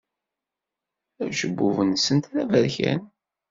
Acebbub-nsent 1.23 2.29
d 2.33 2.35
aberkan. 2.41 3.01